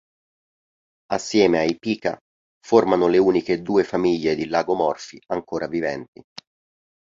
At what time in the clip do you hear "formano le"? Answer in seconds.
2.59-3.19